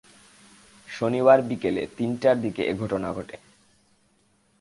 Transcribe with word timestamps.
শনিবার 0.87 1.39
বিকেলে 1.41 1.83
তিনটার 1.97 2.37
দিকে 2.41 2.61
এ 2.63 2.73
ঘটনা 2.73 3.09
ঘটে। 3.13 3.35